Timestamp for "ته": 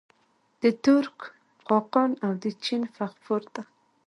3.53-3.61